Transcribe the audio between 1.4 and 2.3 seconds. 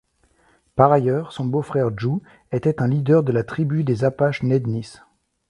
beau-frère Juh